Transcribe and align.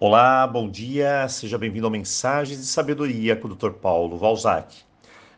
Olá, 0.00 0.46
bom 0.46 0.70
dia, 0.70 1.28
seja 1.28 1.58
bem-vindo 1.58 1.84
ao 1.84 1.90
Mensagens 1.90 2.60
de 2.60 2.66
Sabedoria 2.66 3.34
com 3.34 3.48
o 3.48 3.54
Dr. 3.56 3.72
Paulo 3.72 4.16
Valzac. 4.16 4.76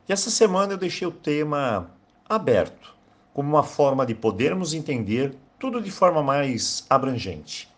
E 0.07 0.13
essa 0.13 0.29
semana 0.29 0.75
eu 0.75 0.77
deixei 0.77 1.09
o 1.09 1.11
tema 1.11 1.91
aberto, 2.29 2.95
como 3.33 3.49
uma 3.49 3.63
forma 3.63 4.05
de 4.05 4.15
podermos 4.15 4.75
entender 4.75 5.35
tudo 5.59 5.81
de 5.81 5.91
forma 5.91 6.23
mais 6.23 6.85
abrangente. 6.91 7.71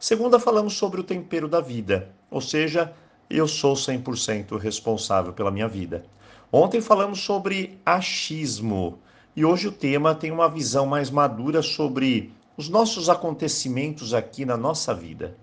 Segunda, 0.00 0.40
falamos 0.40 0.76
sobre 0.76 1.00
o 1.00 1.04
tempero 1.04 1.46
da 1.46 1.60
vida, 1.60 2.10
ou 2.28 2.40
seja, 2.40 2.92
eu 3.30 3.46
sou 3.46 3.74
100% 3.74 4.58
responsável 4.58 5.32
pela 5.32 5.52
minha 5.52 5.68
vida. 5.68 6.04
Ontem 6.50 6.80
falamos 6.80 7.20
sobre 7.20 7.78
achismo 7.86 8.98
e 9.36 9.44
hoje 9.44 9.68
o 9.68 9.72
tema 9.72 10.12
tem 10.12 10.32
uma 10.32 10.48
visão 10.48 10.86
mais 10.86 11.08
madura 11.08 11.62
sobre 11.62 12.32
os 12.56 12.68
nossos 12.68 13.08
acontecimentos 13.08 14.12
aqui 14.12 14.44
na 14.44 14.56
nossa 14.56 14.92
vida. 14.92 15.36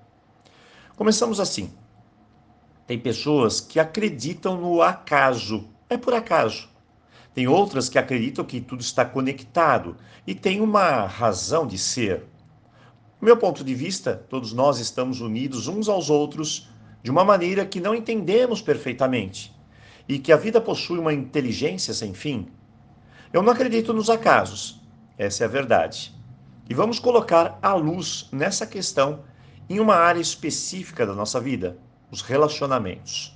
Começamos 0.98 1.39
assim. 1.39 1.70
Tem 2.87 2.97
pessoas 2.97 3.61
que 3.61 3.79
acreditam 3.79 4.60
no 4.60 4.82
acaso, 4.82 5.69
é 5.88 5.96
por 5.96 6.15
acaso. 6.15 6.68
Tem 7.36 7.47
outras 7.47 7.88
que 7.88 8.00
acreditam 8.00 8.43
que 8.43 8.60
tudo 8.60 8.82
está 8.82 9.05
conectado 9.05 9.96
e 10.25 10.33
tem 10.33 10.60
uma 10.60 11.05
razão 11.05 11.68
de 11.68 11.78
ser. 11.78 12.25
Do 13.19 13.25
meu 13.25 13.38
ponto 13.38 13.64
de 13.64 13.75
vista, 13.75 14.15
todos 14.28 14.54
nós 14.54 14.79
estamos 14.79 15.21
unidos 15.21 15.68
uns 15.68 15.88
aos 15.88 16.10
outros 16.10 16.68
de 17.04 17.11
uma 17.11 17.24
maneira 17.24 17.64
que 17.64 17.79
não 17.79 17.93
entendemos 17.93 18.60
perfeitamente 18.60 19.55
e 20.10 20.18
que 20.18 20.32
a 20.32 20.38
vida 20.38 20.60
possui 20.60 20.97
uma 20.97 21.14
inteligência 21.14 21.93
sem 21.93 22.11
fim. 22.11 22.47
Eu 23.32 23.43
não 23.43 23.54
acredito 23.54 23.93
nos 23.93 24.10
acasos, 24.10 24.82
essa 25.16 25.43
é 25.43 25.46
a 25.46 25.50
verdade. 25.50 26.11
E 26.68 26.74
vamos 26.74 26.97
colocar 26.97 27.60
a 27.61 27.75
luz 27.75 28.27
nessa 28.32 28.66
questão 28.66 29.24
em 29.69 29.79
uma 29.79 29.95
área 29.95 30.21
específica 30.21 31.05
da 31.05 31.13
nossa 31.13 31.39
vida, 31.39 31.77
os 32.09 32.21
relacionamentos. 32.21 33.35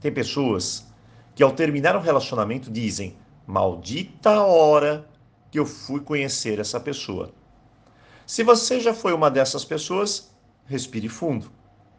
Tem 0.00 0.12
pessoas 0.12 0.86
que, 1.34 1.42
ao 1.42 1.52
terminar 1.52 1.96
um 1.96 2.00
relacionamento, 2.00 2.70
dizem: 2.70 3.16
Maldita 3.46 4.42
hora 4.42 5.08
que 5.50 5.58
eu 5.58 5.66
fui 5.66 6.00
conhecer 6.00 6.58
essa 6.58 6.78
pessoa. 6.78 7.32
Se 8.26 8.42
você 8.42 8.80
já 8.80 8.94
foi 8.94 9.12
uma 9.12 9.30
dessas 9.30 9.64
pessoas, 9.64 10.34
respire 10.66 11.08
fundo. 11.08 11.50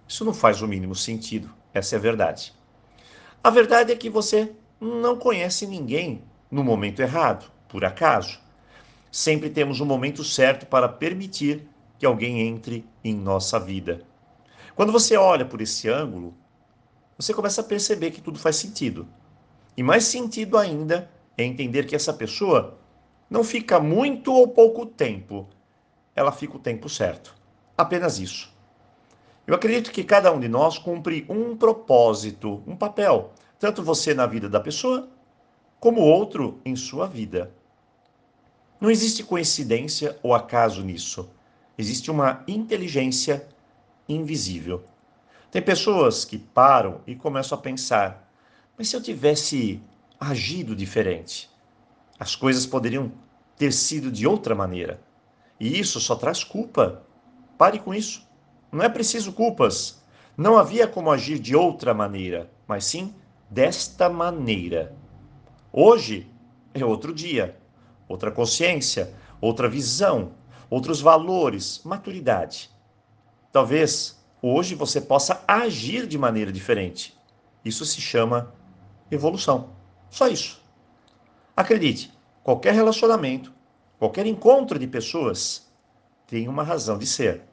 Isso 0.08 0.26
não 0.26 0.34
faz 0.34 0.62
o 0.62 0.68
mínimo 0.68 0.96
sentido, 0.96 1.54
essa 1.74 1.96
é 1.96 1.98
a 1.98 2.02
verdade. 2.02 2.54
A 3.44 3.50
verdade 3.50 3.92
é 3.92 3.96
que 3.96 4.10
você 4.10 4.52
não 4.80 5.18
conhece 5.18 5.68
ninguém 5.68 6.24
no 6.50 6.64
momento 6.64 7.02
errado, 7.02 7.52
por 7.68 7.86
acaso. 7.86 8.40
Sempre 9.12 9.50
temos 9.50 9.80
um 9.80 9.86
momento 9.86 10.24
certo 10.24 10.66
para 10.66 10.90
permitir 10.90 11.68
que 11.98 12.06
alguém 12.06 12.42
entre 12.42 12.86
em 13.04 13.16
nossa 13.16 13.60
vida. 13.60 14.02
Quando 14.76 14.92
você 14.92 15.16
olha 15.16 15.46
por 15.46 15.62
esse 15.62 15.90
ângulo, 15.90 16.34
você 17.18 17.34
começa 17.34 17.62
a 17.62 17.64
perceber 17.64 18.12
que 18.12 18.22
tudo 18.22 18.38
faz 18.38 18.58
sentido. 18.58 19.08
E 19.78 19.84
mais 19.84 20.06
sentido 20.06 20.58
ainda 20.58 21.10
é 21.38 21.44
entender 21.44 21.86
que 21.86 21.96
essa 21.96 22.14
pessoa 22.14 22.78
não 23.30 23.44
fica 23.44 23.80
muito 23.80 24.34
ou 24.34 24.48
pouco 24.48 24.86
tempo, 24.86 25.48
ela 26.16 26.32
fica 26.32 26.58
o 26.58 26.60
tempo 26.60 26.90
certo. 26.90 27.36
Apenas 27.78 28.20
isso. 28.20 28.54
Eu 29.48 29.54
acredito 29.54 29.92
que 29.92 30.04
cada 30.04 30.32
um 30.32 30.40
de 30.40 30.48
nós 30.48 30.78
cumpre 30.78 31.26
um 31.30 31.56
propósito, 31.56 32.64
um 32.66 32.76
papel, 32.76 33.32
tanto 33.60 33.84
você 33.84 34.14
na 34.14 34.26
vida 34.26 34.50
da 34.50 34.60
pessoa, 34.60 35.08
como 35.80 36.02
outro 36.02 36.60
em 36.66 36.76
sua 36.76 37.08
vida. 37.08 37.52
Não 38.80 38.90
existe 38.90 39.24
coincidência 39.24 40.18
ou 40.24 40.34
acaso 40.34 40.84
nisso. 40.84 41.30
Existe 41.78 42.10
uma 42.10 42.44
inteligência 42.48 43.48
invisível. 44.08 44.84
Tem 45.52 45.62
pessoas 45.62 46.26
que 46.26 46.38
param 46.38 47.02
e 47.06 47.16
começam 47.16 47.58
a 47.58 47.62
pensar: 47.62 48.32
mas 48.78 48.90
se 48.90 48.96
eu 48.96 49.02
tivesse 49.02 49.82
agido 50.20 50.76
diferente, 50.76 51.50
as 52.20 52.36
coisas 52.36 52.66
poderiam 52.66 53.12
ter 53.58 53.72
sido 53.72 54.12
de 54.12 54.28
outra 54.28 54.56
maneira. 54.56 55.02
E 55.60 55.80
isso 55.80 56.00
só 56.00 56.16
traz 56.16 56.44
culpa. 56.44 57.04
Pare 57.58 57.80
com 57.80 57.94
isso. 57.94 58.28
Não 58.72 58.84
é 58.84 58.90
preciso 58.90 59.32
culpas. 59.32 60.04
Não 60.38 60.58
havia 60.58 60.88
como 60.88 61.12
agir 61.12 61.40
de 61.40 61.56
outra 61.56 61.94
maneira, 61.94 62.52
mas 62.68 62.86
sim 62.86 63.16
desta 63.50 64.10
maneira. 64.10 64.94
Hoje 65.72 66.30
é 66.74 66.84
outro 66.84 67.14
dia, 67.14 67.58
outra 68.08 68.32
consciência, 68.32 69.14
outra 69.40 69.70
visão, 69.70 70.34
outros 70.70 71.02
valores, 71.02 71.82
maturidade. 71.84 72.70
Talvez 73.52 74.24
hoje 74.42 74.76
você 74.76 75.00
possa 75.00 75.44
agir 75.48 76.08
de 76.08 76.18
maneira 76.18 76.52
diferente. 76.52 77.18
Isso 77.64 77.86
se 77.86 78.02
chama 78.02 78.54
evolução. 79.10 79.70
Só 80.10 80.28
isso. 80.28 80.62
Acredite, 81.56 82.14
qualquer 82.44 82.74
relacionamento, 82.74 83.54
qualquer 83.98 84.26
encontro 84.26 84.78
de 84.78 84.88
pessoas 84.88 85.72
tem 86.28 86.48
uma 86.48 86.64
razão 86.64 86.98
de 86.98 87.08
ser. 87.08 87.44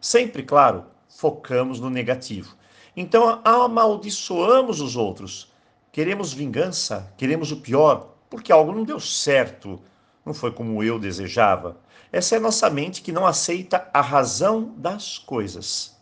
Sempre, 0.00 0.42
claro, 0.42 0.86
focamos 1.08 1.80
no 1.80 1.90
negativo. 1.90 2.56
Então 2.96 3.40
amaldiçoamos 3.44 4.80
os 4.80 4.96
outros. 4.96 5.52
Queremos 5.92 6.32
vingança, 6.32 7.12
queremos 7.16 7.52
o 7.52 7.58
pior, 7.58 8.14
porque 8.28 8.52
algo 8.52 8.72
não 8.72 8.84
deu 8.84 9.00
certo, 9.00 9.80
não 10.26 10.34
foi 10.34 10.50
como 10.50 10.82
eu 10.82 10.98
desejava. 10.98 11.76
Essa 12.10 12.34
é 12.34 12.38
a 12.38 12.40
nossa 12.40 12.68
mente 12.68 13.00
que 13.00 13.12
não 13.12 13.24
aceita 13.24 13.88
a 13.94 14.00
razão 14.00 14.74
das 14.76 15.18
coisas. 15.18 15.96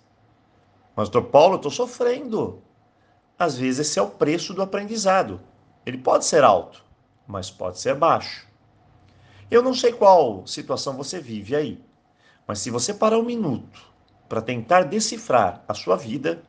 Mas, 0.97 1.11
doutor 1.11 1.31
Paulo, 1.31 1.55
eu 1.55 1.57
estou 1.57 1.71
sofrendo. 1.71 2.63
Às 3.39 3.59
vezes, 3.59 3.87
esse 3.87 3.99
é 3.99 4.03
o 4.03 4.11
preço 4.11 4.55
do 4.55 4.63
aprendizado. 4.63 5.41
Ele 5.85 5.99
pode 5.99 6.25
ser 6.25 6.43
alto, 6.43 6.83
mas 7.27 7.51
pode 7.51 7.79
ser 7.79 7.95
baixo. 7.95 8.49
Eu 9.51 9.63
não 9.63 9.75
sei 9.75 9.93
qual 9.93 10.47
situação 10.47 10.97
você 10.97 11.21
vive 11.21 11.55
aí, 11.55 11.85
mas 12.47 12.61
se 12.61 12.71
você 12.71 12.95
parar 12.95 13.19
um 13.19 13.25
minuto 13.25 13.93
para 14.27 14.41
tentar 14.41 14.85
decifrar 14.85 15.63
a 15.69 15.75
sua 15.75 15.97
vida, 15.97 16.43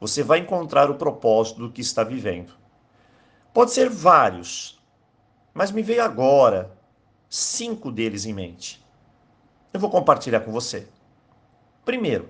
você 0.00 0.22
vai 0.22 0.38
encontrar 0.38 0.88
o 0.88 0.94
propósito 0.94 1.60
do 1.60 1.72
que 1.72 1.80
está 1.80 2.04
vivendo. 2.04 2.52
Pode 3.52 3.72
ser 3.72 3.90
vários, 3.90 4.80
mas 5.52 5.72
me 5.72 5.82
veio 5.82 6.04
agora 6.04 6.77
cinco 7.28 7.90
deles 7.92 8.24
em 8.24 8.32
mente 8.32 8.82
eu 9.72 9.80
vou 9.80 9.90
compartilhar 9.90 10.40
com 10.40 10.52
você. 10.52 10.88
Primeiro, 11.84 12.28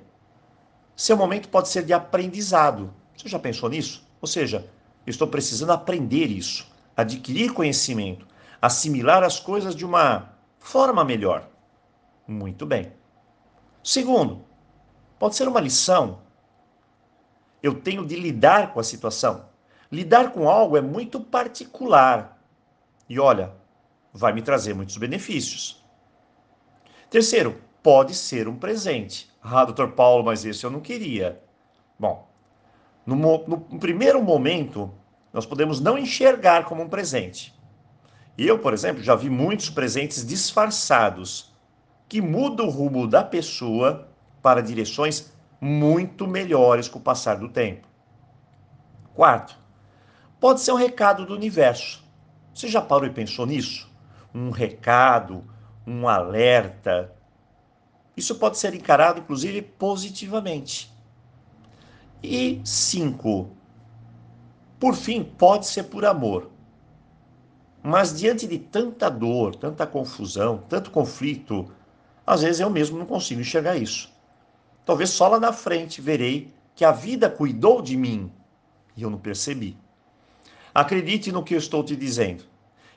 seu 0.97 1.17
momento 1.17 1.49
pode 1.49 1.69
ser 1.69 1.85
de 1.85 1.93
aprendizado. 1.93 2.93
Você 3.17 3.29
já 3.29 3.39
pensou 3.39 3.69
nisso? 3.69 4.07
Ou 4.21 4.29
seja, 4.29 4.69
eu 5.07 5.11
estou 5.11 5.27
precisando 5.29 5.71
aprender 5.71 6.27
isso, 6.27 6.71
adquirir 6.97 7.53
conhecimento, 7.53 8.27
assimilar 8.61 9.23
as 9.23 9.39
coisas 9.39 9.75
de 9.75 9.85
uma 9.85 10.33
forma 10.59 11.05
melhor. 11.05 11.49
Muito 12.27 12.67
bem. 12.67 12.93
Segundo, 13.83 14.45
pode 15.19 15.37
ser 15.37 15.49
uma 15.49 15.61
lição. 15.61 16.21
Eu 17.63 17.81
tenho 17.81 18.05
de 18.05 18.17
lidar 18.17 18.73
com 18.73 18.81
a 18.81 18.85
situação. 18.85 19.47
Lidar 19.91 20.33
com 20.33 20.49
algo 20.49 20.77
é 20.77 20.81
muito 20.81 21.19
particular. 21.19 22.39
E 23.09 23.19
olha, 23.19 23.55
vai 24.19 24.33
me 24.33 24.43
trazer 24.43 24.75
muitos 24.75 24.97
benefícios. 24.97 25.81
Terceiro, 27.09 27.57
pode 27.81 28.15
ser 28.15 28.49
um 28.49 28.57
presente. 28.57 29.31
Ah, 29.41 29.65
doutor 29.65 29.93
Paulo, 29.93 30.25
mas 30.25 30.45
esse 30.45 30.67
eu 30.67 30.71
não 30.71 30.81
queria. 30.81 31.41
Bom, 31.97 32.29
no, 33.07 33.15
no, 33.15 33.79
primeiro 33.79 34.21
momento, 34.21 34.93
nós 35.33 35.47
podemos 35.47 35.81
não 35.81 35.97
enxergar 35.97 36.65
como 36.65 36.83
um 36.83 36.89
presente. 36.89 37.55
Eu, 38.37 38.59
por 38.59 38.75
exemplo, 38.75 39.03
já 39.03 39.15
vi 39.15 39.31
muitos 39.31 39.71
presentes 39.71 40.27
disfarçados 40.27 41.55
que 42.09 42.21
mudam 42.21 42.67
o 42.67 42.71
rumo 42.71 43.07
da 43.07 43.23
pessoa 43.23 44.09
para 44.43 44.61
direções 44.61 45.33
muito 45.61 46.27
melhores 46.27 46.89
com 46.89 46.99
o 46.99 47.03
passar 47.03 47.37
do 47.37 47.49
tempo. 47.49 47.87
Quarto, 49.15 49.57
pode 50.41 50.61
ser 50.61 50.73
um 50.73 50.77
recado 50.77 51.25
do 51.25 51.35
universo. 51.35 52.05
Você 52.53 52.67
já 52.67 52.81
parou 52.81 53.07
e 53.07 53.13
pensou 53.13 53.47
nisso? 53.47 53.88
Um 54.35 54.51
recado, 54.51 55.45
um 55.87 56.09
alerta. 56.09 57.13
Isso 58.17 58.35
pode 58.37 58.59
ser 58.59 58.75
encarado, 58.75 59.21
inclusive, 59.21 59.63
positivamente. 59.63 60.93
E 62.23 62.61
cinco, 62.65 63.51
por 64.79 64.95
fim, 64.95 65.25
pode 65.25 65.67
ser 65.67 65.85
por 65.85 66.05
amor. 66.05 66.51
Mas 67.83 68.19
diante 68.19 68.47
de 68.47 68.59
tanta 68.59 69.09
dor, 69.09 69.55
tanta 69.55 69.87
confusão, 69.87 70.59
tanto 70.69 70.91
conflito, 70.91 71.73
às 72.27 72.43
vezes 72.43 72.61
eu 72.61 72.69
mesmo 72.69 72.99
não 72.99 73.07
consigo 73.07 73.41
enxergar 73.41 73.77
isso. 73.77 74.13
Talvez 74.85 75.11
só 75.11 75.29
lá 75.29 75.41
na 75.41 75.53
frente 75.53 76.01
verei 76.01 76.53
que 76.75 76.85
a 76.85 76.93
vida 76.93 77.31
cuidou 77.31 77.81
de 77.83 77.97
mim 77.97 78.33
e 78.97 79.03
eu 79.03 79.11
não 79.11 79.19
percebi. 79.19 79.77
Acredite 80.75 81.33
no 81.33 81.43
que 81.43 81.55
eu 81.55 81.59
estou 81.59 81.83
te 81.83 81.97
dizendo. 81.97 82.45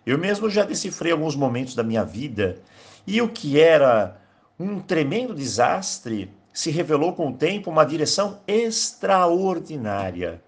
Eu 0.05 0.17
mesmo 0.17 0.49
já 0.49 0.63
decifrei 0.63 1.11
alguns 1.11 1.35
momentos 1.35 1.75
da 1.75 1.83
minha 1.83 2.03
vida 2.03 2.61
e 3.05 3.21
o 3.21 3.29
que 3.29 3.59
era 3.59 4.19
um 4.59 4.79
tremendo 4.79 5.33
desastre 5.33 6.33
se 6.53 6.69
revelou 6.69 7.13
com 7.13 7.29
o 7.29 7.37
tempo 7.37 7.69
uma 7.69 7.85
direção 7.85 8.41
extraordinária. 8.47 10.43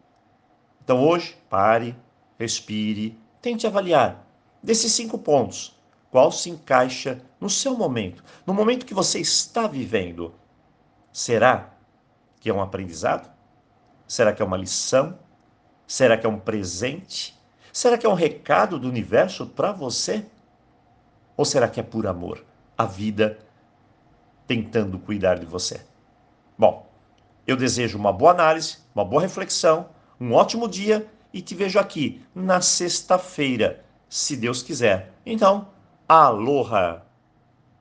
Então 0.84 1.04
hoje, 1.04 1.38
pare, 1.50 1.96
respire, 2.38 3.18
tente 3.42 3.66
avaliar 3.66 4.28
desses 4.62 4.92
cinco 4.92 5.18
pontos 5.18 5.80
qual 6.10 6.32
se 6.32 6.50
encaixa 6.50 7.22
no 7.40 7.50
seu 7.50 7.76
momento, 7.76 8.24
no 8.46 8.54
momento 8.54 8.86
que 8.86 8.94
você 8.94 9.20
está 9.20 9.68
vivendo. 9.68 10.34
Será 11.12 11.74
que 12.40 12.50
é 12.50 12.54
um 12.54 12.62
aprendizado? 12.62 13.32
Será 14.08 14.34
que 14.34 14.42
é 14.42 14.46
uma 14.46 14.58
lição? 14.58 15.18
Será 15.88 16.18
que 16.18 16.26
é 16.26 16.30
um 16.30 16.40
presente? 16.40 17.36
Será 17.74 17.98
que 17.98 18.06
é 18.06 18.10
um 18.10 18.14
recado 18.14 18.78
do 18.78 18.88
universo 18.88 19.48
para 19.48 19.72
você? 19.72 20.24
Ou 21.36 21.44
será 21.44 21.68
que 21.68 21.80
é 21.80 21.84
por 21.84 22.06
amor? 22.06 22.46
A 22.78 22.86
vida 22.86 23.40
tentando 24.46 25.00
cuidar 25.00 25.40
de 25.40 25.48
você. 25.48 25.84
Bom, 26.56 26.88
eu 27.48 27.58
desejo 27.58 27.98
uma 27.98 28.14
boa 28.14 28.30
análise, 28.30 28.78
uma 28.94 29.04
boa 29.04 29.24
reflexão, 29.24 29.90
um 30.22 30.34
ótimo 30.34 30.68
dia 30.68 31.08
e 31.34 31.42
te 31.42 31.56
vejo 31.56 31.80
aqui 31.80 32.24
na 32.36 32.62
sexta-feira, 32.62 33.84
se 34.08 34.38
Deus 34.38 34.62
quiser. 34.62 35.12
Então, 35.26 35.68
aloha! 36.08 37.02